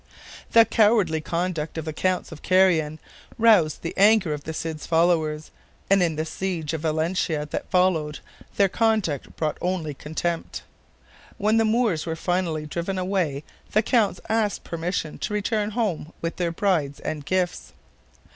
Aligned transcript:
The 0.53 0.65
cowardly 0.65 1.21
conduct 1.21 1.77
of 1.77 1.85
the 1.85 1.93
Counts 1.93 2.31
of 2.31 2.41
Carrion 2.41 2.97
roused 3.37 3.83
the 3.83 3.93
anger 3.95 4.33
of 4.33 4.45
the 4.45 4.51
Cid's 4.51 4.87
followers, 4.87 5.51
and 5.91 6.01
in 6.01 6.15
the 6.15 6.25
siege 6.25 6.73
of 6.73 6.81
Valencia 6.81 7.45
that 7.51 7.69
followed 7.69 8.17
their 8.55 8.67
conduct 8.67 9.35
brought 9.35 9.59
only 9.61 9.93
contempt. 9.93 10.63
When 11.37 11.57
the 11.57 11.65
Moors 11.65 12.07
were 12.07 12.15
finally 12.15 12.65
driven 12.65 12.97
away 12.97 13.43
the 13.73 13.83
counts 13.83 14.19
asked 14.27 14.63
permission 14.63 15.19
to 15.19 15.35
return 15.35 15.69
home 15.69 16.13
with 16.19 16.37
their 16.37 16.51
brides 16.51 16.99
and 16.99 17.23
gifts. 17.23 17.73